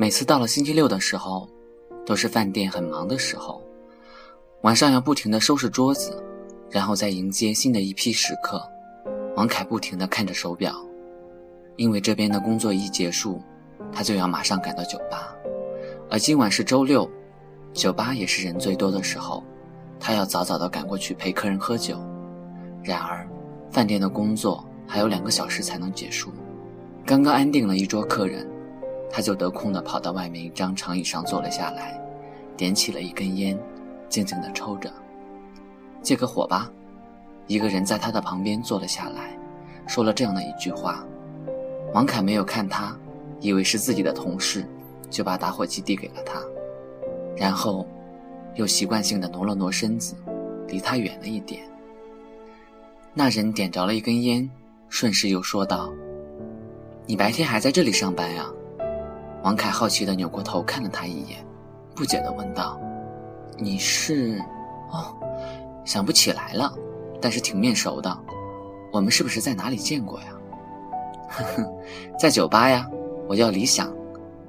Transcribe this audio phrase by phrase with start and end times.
[0.00, 1.48] 每次到了星期六的时候，
[2.06, 3.60] 都是饭店很忙的时候，
[4.60, 6.22] 晚上要不停的收拾桌子，
[6.70, 8.62] 然后再迎接新的一批食客。
[9.34, 10.72] 王凯不停的看着手表，
[11.74, 13.42] 因为这边的工作一结束，
[13.92, 15.34] 他就要马上赶到酒吧。
[16.08, 17.10] 而今晚是周六，
[17.72, 19.42] 酒吧也是人最多的时候，
[19.98, 21.98] 他要早早的赶过去陪客人喝酒。
[22.84, 23.28] 然而，
[23.68, 26.30] 饭店的工作还有两个小时才能结束，
[27.04, 28.48] 刚刚安定了一桌客人，
[29.10, 32.00] 他就得空的跑到外面一张长椅上坐了下来，
[32.56, 33.58] 点起了一根烟，
[34.08, 34.92] 静静的抽着。
[36.02, 36.70] 借个火吧。
[37.46, 39.36] 一个人在他的旁边坐了下来，
[39.86, 41.04] 说了这样的一句话。
[41.94, 42.96] 王凯没有看他，
[43.40, 44.66] 以为是自己的同事。
[45.10, 46.38] 就把打火机递给了他，
[47.34, 47.86] 然后，
[48.56, 50.14] 又习惯性的挪了挪身子，
[50.66, 51.62] 离他远了一点。
[53.14, 54.46] 那人点着了一根烟，
[54.90, 55.90] 顺势又说道
[57.08, 58.46] ：“你白天还在这里上班呀？”
[59.42, 61.38] 王凯好奇的扭过头看了他一眼，
[61.94, 62.80] 不解的问道
[63.56, 64.38] ：“你是？
[64.90, 65.14] 哦，
[65.84, 66.72] 想不起来了，
[67.20, 68.18] 但是挺面熟的。
[68.92, 70.26] 我们是不是在哪里见过呀
[71.28, 71.72] ？”“呵呵，
[72.18, 72.88] 在酒吧呀。
[73.28, 73.92] 我叫李想。”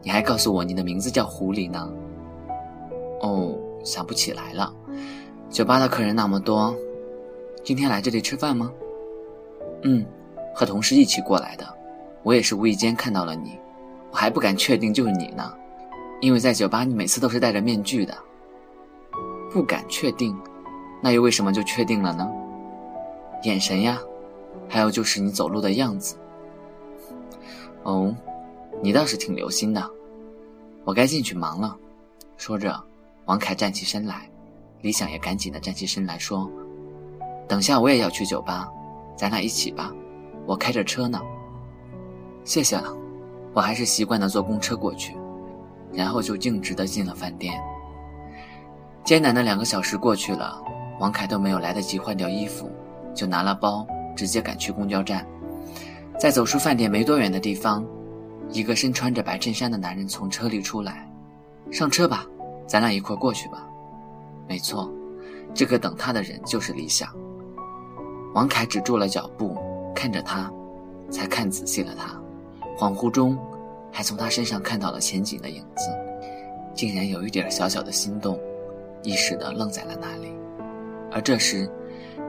[0.01, 1.91] 你还告诉我你的名字叫狐狸呢？
[3.19, 3.53] 哦，
[3.83, 4.73] 想不起来了。
[5.49, 6.73] 酒吧的客人那么多，
[7.65, 8.71] 今天来这里吃饭吗？
[9.83, 10.05] 嗯，
[10.55, 11.67] 和同事一起过来的。
[12.23, 13.58] 我也是无意间看到了你，
[14.11, 15.53] 我还不敢确定就是你呢，
[16.21, 18.17] 因为在酒吧你每次都是戴着面具的。
[19.51, 20.37] 不敢确定，
[21.01, 22.29] 那又为什么就确定了呢？
[23.43, 23.99] 眼神呀，
[24.67, 26.15] 还有就是你走路的样子。
[27.83, 28.15] 哦。
[28.81, 29.89] 你倒是挺留心的，
[30.85, 31.75] 我该进去忙了。
[32.37, 32.81] 说着，
[33.25, 34.29] 王凯站起身来，
[34.79, 36.49] 李想也赶紧的站起身来说
[37.45, 38.69] ：“等下我也要去酒吧，
[39.17, 39.93] 咱俩一起吧，
[40.45, 41.19] 我开着车呢。”
[42.45, 42.95] 谢谢了，
[43.53, 45.15] 我还是习惯的坐公车过去，
[45.91, 47.53] 然后就径直的进了饭店。
[49.03, 50.61] 艰难的两个小时过去了，
[50.99, 52.69] 王凯都没有来得及换掉衣服，
[53.15, 53.85] 就拿了包
[54.15, 55.25] 直接赶去公交站，
[56.19, 57.85] 在走出饭店没多远的地方。
[58.51, 61.07] 一个身穿着白衬衫的男人从车里出来，
[61.71, 62.25] 上车吧，
[62.65, 63.67] 咱俩一块过去吧。
[64.47, 64.91] 没错，
[65.53, 67.09] 这个等他的人就是李想。
[68.33, 69.55] 王凯止住了脚步，
[69.93, 70.51] 看着他，
[71.11, 72.18] 才看仔细了他，
[72.79, 73.37] 恍惚中，
[73.91, 75.89] 还从他身上看到了前景的影子，
[76.73, 78.39] 竟然有一点小小的心动，
[79.03, 80.31] 一时的愣在了那里。
[81.11, 81.69] 而这时，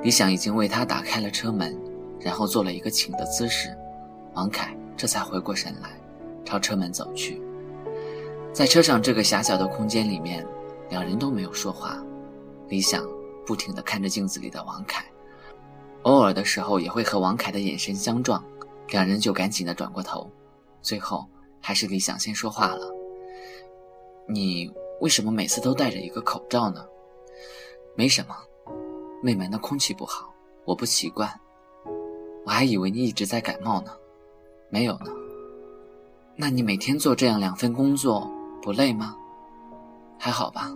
[0.03, 1.79] 李想已经为他打开了车门，
[2.19, 3.73] 然后做了一个请的姿势，
[4.35, 5.91] 王凯这才回过神来。
[6.45, 7.41] 朝车门走去，
[8.53, 10.45] 在车上这个狭小的空间里面，
[10.89, 12.03] 两人都没有说话。
[12.67, 13.07] 李想
[13.47, 15.05] 不停地看着镜子里的王凯，
[16.03, 18.43] 偶尔的时候也会和王凯的眼神相撞，
[18.89, 20.29] 两人就赶紧地转过头。
[20.83, 21.27] 最后
[21.61, 22.91] 还是李想先说话了
[24.29, 24.71] ：“你
[25.01, 26.87] 为什么每次都戴着一个口罩呢
[27.97, 28.35] ？”“没什么，
[29.23, 30.33] 内门的空气不好，
[30.65, 31.29] 我不习惯。
[32.47, 33.93] 我还以为你一直在感冒呢。
[34.71, 35.13] ”“没有呢。”
[36.37, 38.31] 那你每天做这样两份工作
[38.63, 39.15] 不累吗？
[40.19, 40.75] 还好吧，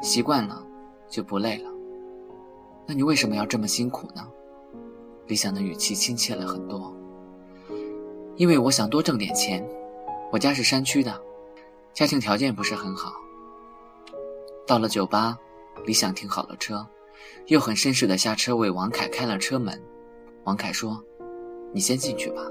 [0.00, 0.64] 习惯了
[1.08, 1.70] 就不累了。
[2.86, 4.26] 那你为什么要这么辛苦呢？
[5.26, 6.94] 李想的语气亲切了很多。
[8.36, 9.66] 因为我想多挣点钱。
[10.32, 11.20] 我家是山区的，
[11.94, 13.12] 家庭条件不是很好。
[14.66, 15.38] 到了酒吧，
[15.84, 16.86] 李想停好了车，
[17.46, 19.80] 又很绅士的下车为王凯开了车门。
[20.44, 21.02] 王凯说
[21.72, 22.42] ：“你先进去吧，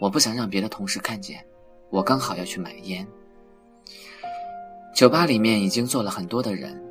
[0.00, 1.44] 我不想让别的同事看见。”
[1.90, 3.06] 我刚好要去买烟。
[4.94, 6.82] 酒吧里面已经坐了很多的人，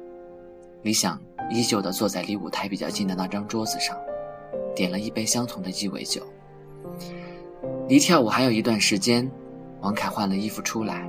[0.83, 3.97] 李想依旧的坐在离舞台比较近的那张桌子上，
[4.73, 6.21] 点了一杯相同的鸡尾酒。
[7.87, 9.29] 离跳舞还有一段时间，
[9.81, 11.07] 王凯换了衣服出来，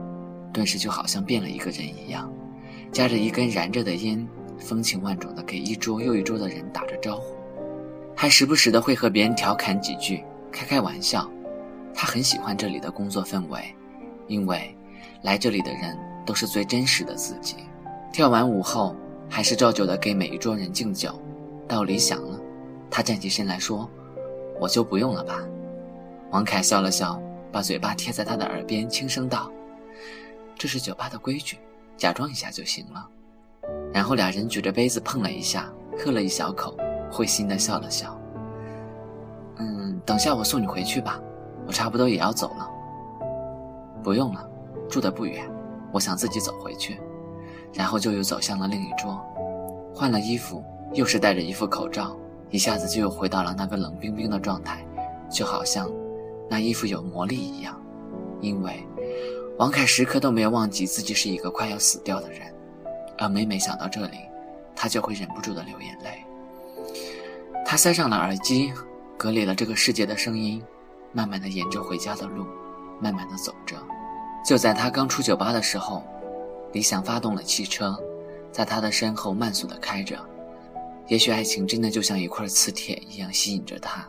[0.53, 2.31] 顿时就好像变了一个人一样，
[2.93, 4.29] 夹着一根燃着的烟，
[4.59, 7.35] 风情万种的给一桌又一桌的人打着招呼，
[8.15, 10.23] 还时不时的会和别人调侃几句，
[10.53, 11.27] 开开玩笑。
[11.95, 13.75] 他很喜欢这里的工作氛围，
[14.27, 14.77] 因为
[15.23, 15.97] 来这里的人
[16.27, 17.57] 都是最真实的自己。
[18.13, 18.95] 跳完舞后，
[19.31, 21.19] 还是照旧的给每一桌人敬酒。
[21.67, 22.39] 到理想了，
[22.91, 23.91] 他站起身来说
[24.61, 25.41] ：“我就不用了吧。”
[26.31, 27.21] 王凯笑了笑，
[27.53, 29.51] 把嘴巴贴在他的耳边，轻声道
[30.59, 31.59] ：“这是酒吧的规矩，
[31.97, 33.09] 假装一下就行了。”
[33.93, 36.77] 然后俩人举着杯子碰了一下，喝了一小口，
[37.11, 38.19] 会心的笑了笑。
[39.59, 41.21] 嗯，等下我送你回去吧。
[41.67, 42.69] 我差不多也要走了，
[44.01, 44.49] 不用了，
[44.89, 45.51] 住的不远，
[45.91, 47.01] 我想自己走回去，
[47.73, 49.21] 然后就又走向了另一桌，
[49.93, 50.63] 换了衣服，
[50.93, 52.17] 又是戴着一副口罩，
[52.51, 54.87] 一下子就又回到了那个冷冰冰的状态，
[55.29, 55.91] 就好像
[56.49, 57.81] 那衣服有魔力一样，
[58.41, 58.87] 因为
[59.59, 62.43] 王凯时刻都没有忘记自己是一个快要死掉的人，
[63.19, 64.19] 而每每想到这里，
[64.75, 66.23] 他就会忍不住的流眼泪。
[67.65, 68.73] 他塞上了耳机，
[69.17, 70.63] 隔离了这个世界的声音，
[71.13, 72.47] 慢慢的沿着回家的路，
[73.01, 73.77] 慢慢的走着。
[74.47, 76.05] 就在他刚出酒吧的时候，
[76.73, 77.99] 理想发动了汽车，
[78.53, 80.17] 在他的身后慢速的开着。
[81.09, 84.07] 也许爱情真的就像一块磁铁一样吸引着他，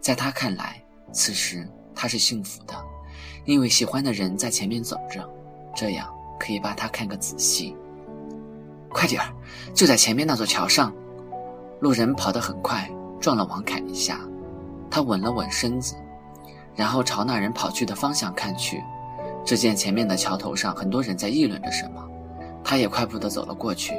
[0.00, 2.74] 在他看来，此时他是幸福的，
[3.44, 5.28] 因为喜欢的人在前面走着，
[5.74, 6.08] 这样
[6.38, 7.74] 可以把他看个仔细。
[8.90, 9.32] 快点儿，
[9.74, 10.92] 就在前面那座桥上。
[11.80, 12.88] 路人跑得很快，
[13.18, 14.20] 撞了王凯一下，
[14.88, 15.96] 他稳了稳身子，
[16.76, 18.80] 然后朝那人跑去的方向看去，
[19.44, 22.08] 只见前面的桥头上很多人在议论着什么，
[22.62, 23.94] 他也快步地走了过去，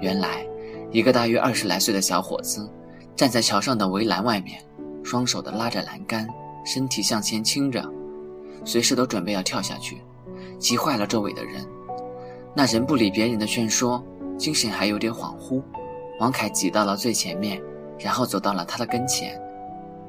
[0.00, 0.46] 原来。
[0.92, 2.68] 一个大约二十来岁的小伙子，
[3.14, 4.60] 站在桥上的围栏外面，
[5.02, 6.26] 双手的拉着栏杆，
[6.64, 7.84] 身体向前倾着，
[8.64, 10.00] 随时都准备要跳下去，
[10.58, 11.66] 急坏了周围的人。
[12.54, 14.04] 那人不理别人的劝说，
[14.36, 15.62] 精神还有点恍惚。
[16.18, 17.62] 王凯挤到了最前面，
[17.98, 19.40] 然后走到了他的跟前：“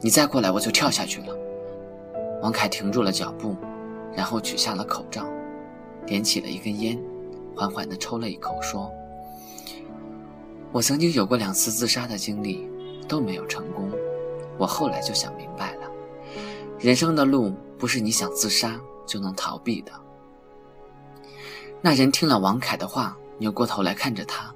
[0.02, 1.38] 你再过来，我就跳下去了。”
[2.42, 3.56] 王凯停住了脚步，
[4.14, 5.24] 然后取下了口罩，
[6.06, 7.00] 点起了一根烟，
[7.56, 8.92] 缓缓地抽了一口，说。
[10.72, 12.68] 我曾经有过两次自杀的经历，
[13.08, 13.91] 都没有成功。
[14.62, 15.90] 我后来就想明白了，
[16.78, 19.92] 人生的路不是你想自杀就能逃避的。
[21.82, 24.54] 那人听了王凯的话，扭过头来看着他，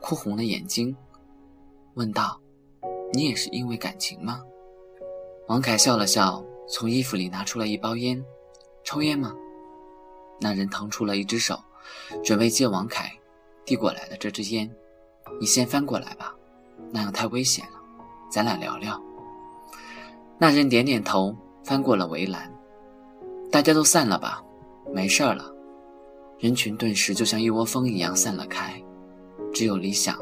[0.00, 0.96] 哭红了眼睛，
[1.94, 2.36] 问道
[3.14, 4.42] ：“你也是因为感情吗？”
[5.46, 8.20] 王凯笑了笑，从衣服里拿出了一包烟
[8.82, 9.32] ，“抽烟吗？”
[10.42, 11.56] 那人腾出了一只手，
[12.24, 13.08] 准备接王凯
[13.64, 14.68] 递过来的这支烟。
[15.40, 16.34] 你先翻过来吧，
[16.90, 17.80] 那样太危险了。
[18.28, 19.00] 咱俩聊聊。
[20.44, 22.52] 那人点点头，翻过了围栏。
[23.50, 24.44] 大家都散了吧，
[24.92, 25.50] 没事了。
[26.38, 28.78] 人群顿时就像一窝蜂一样散了开，
[29.54, 30.18] 只有李想，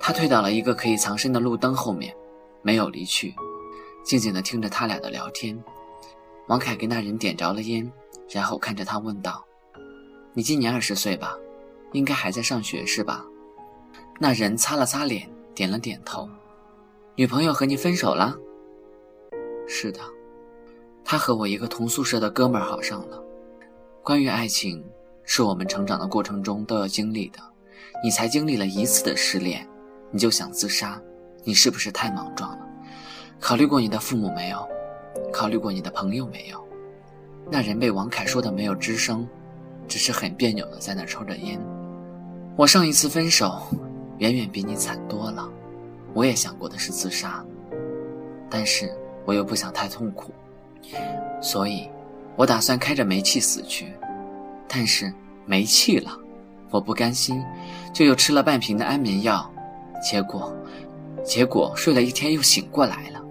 [0.00, 2.16] 他退到了一个可以藏身的路灯后面，
[2.62, 3.34] 没有离去，
[4.02, 5.62] 静静地听着他俩的聊天。
[6.48, 7.92] 王凯给那人点着了烟，
[8.30, 9.44] 然后看着他问道
[10.32, 11.36] ：“你今年二十岁吧？
[11.92, 13.22] 应该还在上学是吧？”
[14.18, 16.26] 那人擦了擦脸，点了点头。
[17.16, 18.34] 女朋友和你分手了？
[19.66, 20.00] 是的，
[21.04, 23.22] 他和我一个同宿舍的哥们儿好上了。
[24.02, 24.84] 关于爱情，
[25.24, 27.38] 是我们成长的过程中都要经历的。
[28.02, 29.66] 你才经历了一次的失恋，
[30.10, 31.00] 你就想自杀，
[31.44, 32.66] 你是不是太莽撞了？
[33.40, 34.66] 考虑过你的父母没有？
[35.32, 36.62] 考虑过你的朋友没有？
[37.50, 39.26] 那人被王凯说的没有吱声，
[39.86, 41.60] 只是很别扭的在那抽着烟。
[42.56, 43.60] 我上一次分手。
[44.18, 45.50] 远远比你惨多了，
[46.14, 47.44] 我也想过的是自杀，
[48.48, 48.94] 但是
[49.24, 50.32] 我又不想太痛苦，
[51.40, 51.88] 所以，
[52.36, 53.92] 我打算开着煤气死去。
[54.68, 55.12] 但是
[55.44, 56.16] 没气了，
[56.70, 57.42] 我不甘心，
[57.92, 59.50] 就又吃了半瓶的安眠药，
[60.02, 60.54] 结果，
[61.22, 63.22] 结果睡了一天又醒过来了。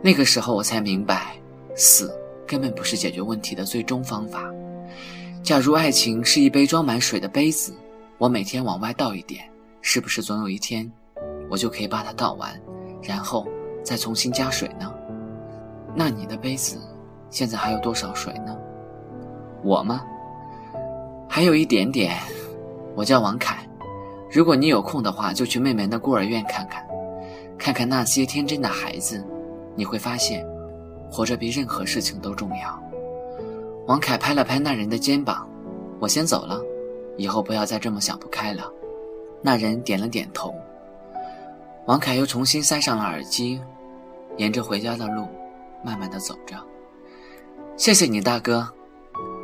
[0.00, 1.34] 那个时候我才明白，
[1.74, 2.14] 死
[2.46, 4.48] 根本不是解决问题的最终方法。
[5.42, 7.74] 假如爱情是一杯装满水的杯子，
[8.16, 9.44] 我每天往外倒一点。
[9.86, 10.90] 是不是总有一天，
[11.50, 12.58] 我就可以把它倒完，
[13.02, 13.46] 然后
[13.82, 14.93] 再重新加水呢？
[15.94, 16.76] 那你的杯子
[17.30, 18.56] 现在还有多少水呢？
[19.62, 20.02] 我吗？
[21.28, 22.16] 还有一点点。
[22.96, 23.68] 我叫王凯，
[24.30, 26.84] 如果你有空的话，就去妹妹的孤儿院看看，
[27.58, 29.24] 看看那些天真的孩子，
[29.74, 30.46] 你会发现，
[31.10, 32.80] 活着比任何事情都重要。
[33.86, 35.48] 王凯拍了拍那人的肩膀，
[35.98, 36.60] 我先走了，
[37.16, 38.70] 以后不要再这么想不开了。
[39.42, 40.54] 那人点了点头。
[41.86, 43.60] 王凯又重新塞上了耳机，
[44.36, 45.26] 沿着回家的路，
[45.84, 46.56] 慢慢的走着。
[47.76, 48.68] 谢谢你，大哥。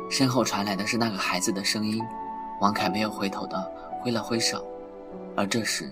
[0.09, 2.03] 身后传来的是那个孩子的声音。
[2.59, 3.71] 王凯没有回头的
[4.01, 4.65] 挥了挥手。
[5.35, 5.89] 而这时，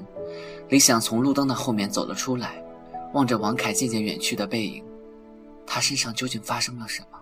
[0.67, 2.61] 李想从路灯的后面走了出来，
[3.13, 4.83] 望着王凯渐渐远去的背影，
[5.65, 7.19] 他身上究竟发生了什么？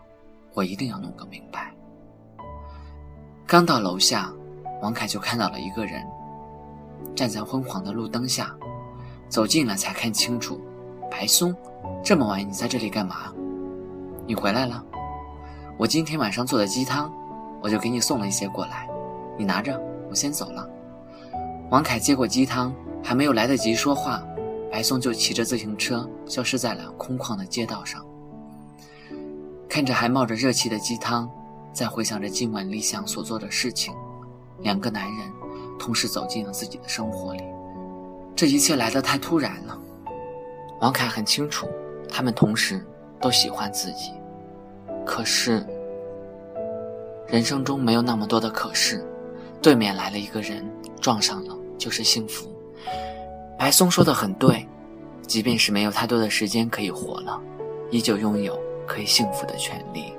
[0.53, 1.74] 我一定要弄个明白。
[3.46, 4.34] 刚到楼下，
[4.81, 6.03] 王凯就看到了一个人。
[7.15, 8.55] 站在昏黄的路灯下，
[9.29, 10.60] 走近了才看清楚，
[11.10, 11.55] 白松，
[12.03, 13.34] 这么晚你在这里干嘛？
[14.25, 14.84] 你回来了，
[15.77, 17.12] 我今天晚上做的鸡汤，
[17.62, 18.88] 我就给你送了一些过来，
[19.38, 19.79] 你拿着，
[20.10, 20.69] 我先走了。
[21.69, 24.24] 王凯接过鸡汤，还没有来得及说话，
[24.72, 28.05] 白松就骑着自行车消失在了空旷的街道上。
[29.67, 31.29] 看着还冒着热气的鸡汤，
[31.74, 33.93] 再回想着今晚李想所做的事情，
[34.60, 35.31] 两个男人。
[35.79, 37.43] 同时走进了自己的生活里，
[38.36, 39.79] 这一切来得太突然了。
[40.79, 41.67] 王凯很清楚，
[42.07, 42.84] 他们同时
[43.19, 44.12] 都喜欢自己，
[45.05, 45.65] 可是，
[47.27, 49.03] 人生中没有那么多的可是，
[49.62, 50.63] 对面来了一个人，
[51.01, 52.48] 撞上了就是幸福。
[53.57, 54.67] 白松说的很对，
[55.25, 57.41] 即便是没有太多的时间可以活了，
[57.89, 60.13] 依旧拥有可以幸福的权利。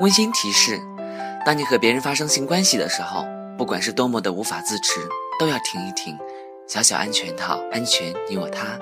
[0.00, 0.80] 温馨提示：
[1.44, 3.26] 当你和别人发生性关系的时候，
[3.58, 4.98] 不管是多么的无法自持，
[5.38, 6.18] 都要停一停，
[6.66, 8.78] 小小安全套，安全你我他。